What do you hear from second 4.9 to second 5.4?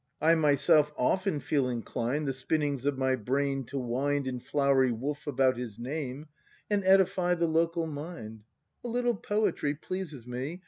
woof